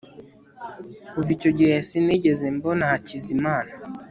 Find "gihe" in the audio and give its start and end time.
1.57-1.75